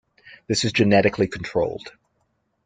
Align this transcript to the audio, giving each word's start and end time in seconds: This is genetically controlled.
This 0.47 0.65
is 0.65 0.73
genetically 0.73 1.27
controlled. 1.27 1.91